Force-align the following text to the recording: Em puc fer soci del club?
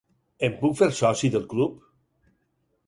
Em 0.47 0.55
puc 0.61 0.73
fer 0.79 0.89
soci 1.01 1.31
del 1.37 1.47
club? 1.53 1.79